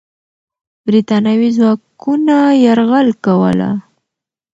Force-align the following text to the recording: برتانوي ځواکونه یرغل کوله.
برتانوي 0.85 1.49
ځواکونه 1.57 2.37
یرغل 2.65 3.09
کوله. 3.25 3.71